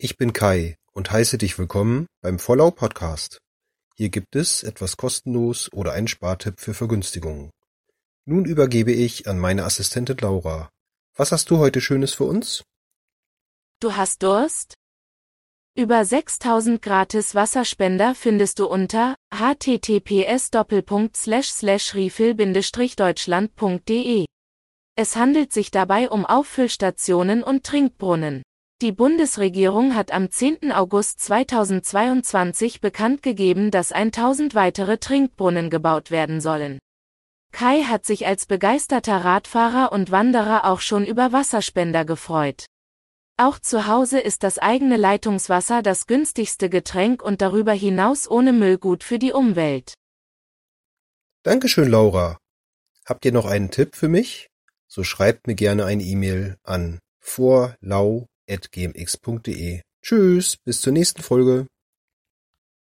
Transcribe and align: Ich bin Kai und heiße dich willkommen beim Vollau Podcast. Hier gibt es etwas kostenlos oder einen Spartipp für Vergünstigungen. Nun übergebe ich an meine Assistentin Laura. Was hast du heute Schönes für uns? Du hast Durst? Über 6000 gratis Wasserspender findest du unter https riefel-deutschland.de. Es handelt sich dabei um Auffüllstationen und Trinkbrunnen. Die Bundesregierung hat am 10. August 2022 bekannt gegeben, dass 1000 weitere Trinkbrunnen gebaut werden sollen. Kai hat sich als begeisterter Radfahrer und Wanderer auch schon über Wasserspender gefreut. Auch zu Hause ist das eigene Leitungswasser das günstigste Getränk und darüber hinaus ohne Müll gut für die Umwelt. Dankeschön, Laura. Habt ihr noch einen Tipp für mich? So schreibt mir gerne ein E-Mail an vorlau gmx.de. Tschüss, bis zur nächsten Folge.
Ich 0.00 0.16
bin 0.16 0.32
Kai 0.32 0.76
und 0.92 1.10
heiße 1.10 1.38
dich 1.38 1.58
willkommen 1.58 2.06
beim 2.20 2.38
Vollau 2.38 2.70
Podcast. 2.70 3.38
Hier 3.96 4.10
gibt 4.10 4.36
es 4.36 4.62
etwas 4.62 4.96
kostenlos 4.96 5.72
oder 5.72 5.90
einen 5.92 6.06
Spartipp 6.06 6.60
für 6.60 6.72
Vergünstigungen. 6.72 7.50
Nun 8.24 8.44
übergebe 8.44 8.92
ich 8.92 9.26
an 9.26 9.40
meine 9.40 9.64
Assistentin 9.64 10.16
Laura. 10.18 10.70
Was 11.16 11.32
hast 11.32 11.50
du 11.50 11.58
heute 11.58 11.80
Schönes 11.80 12.14
für 12.14 12.22
uns? 12.22 12.62
Du 13.80 13.96
hast 13.96 14.22
Durst? 14.22 14.74
Über 15.76 16.04
6000 16.04 16.80
gratis 16.80 17.34
Wasserspender 17.34 18.14
findest 18.14 18.60
du 18.60 18.66
unter 18.68 19.16
https 19.34 20.52
riefel-deutschland.de. 21.94 24.26
Es 24.96 25.16
handelt 25.16 25.52
sich 25.52 25.70
dabei 25.72 26.08
um 26.08 26.24
Auffüllstationen 26.24 27.42
und 27.42 27.66
Trinkbrunnen. 27.66 28.44
Die 28.80 28.92
Bundesregierung 28.92 29.96
hat 29.96 30.12
am 30.12 30.30
10. 30.30 30.70
August 30.70 31.18
2022 31.22 32.80
bekannt 32.80 33.24
gegeben, 33.24 33.72
dass 33.72 33.90
1000 33.90 34.54
weitere 34.54 34.98
Trinkbrunnen 34.98 35.68
gebaut 35.68 36.12
werden 36.12 36.40
sollen. 36.40 36.78
Kai 37.50 37.82
hat 37.82 38.06
sich 38.06 38.28
als 38.28 38.46
begeisterter 38.46 39.24
Radfahrer 39.24 39.90
und 39.90 40.12
Wanderer 40.12 40.64
auch 40.64 40.78
schon 40.78 41.04
über 41.04 41.32
Wasserspender 41.32 42.04
gefreut. 42.04 42.66
Auch 43.36 43.58
zu 43.58 43.88
Hause 43.88 44.20
ist 44.20 44.44
das 44.44 44.58
eigene 44.60 44.96
Leitungswasser 44.96 45.82
das 45.82 46.06
günstigste 46.06 46.70
Getränk 46.70 47.20
und 47.20 47.42
darüber 47.42 47.72
hinaus 47.72 48.30
ohne 48.30 48.52
Müll 48.52 48.78
gut 48.78 49.02
für 49.02 49.18
die 49.18 49.32
Umwelt. 49.32 49.94
Dankeschön, 51.42 51.88
Laura. 51.90 52.38
Habt 53.04 53.24
ihr 53.24 53.32
noch 53.32 53.46
einen 53.46 53.72
Tipp 53.72 53.96
für 53.96 54.08
mich? 54.08 54.46
So 54.86 55.02
schreibt 55.02 55.48
mir 55.48 55.56
gerne 55.56 55.84
ein 55.84 55.98
E-Mail 55.98 56.58
an 56.62 57.00
vorlau 57.18 58.26
gmx.de. 58.70 59.82
Tschüss, 60.02 60.56
bis 60.64 60.80
zur 60.80 60.92
nächsten 60.92 61.22
Folge. 61.22 61.66